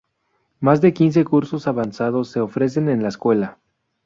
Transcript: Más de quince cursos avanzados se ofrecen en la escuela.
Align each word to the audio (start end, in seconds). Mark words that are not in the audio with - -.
Más 0.59 0.81
de 0.81 0.95
quince 0.95 1.23
cursos 1.25 1.67
avanzados 1.67 2.29
se 2.31 2.39
ofrecen 2.39 2.89
en 2.89 3.03
la 3.03 3.09
escuela. 3.09 3.59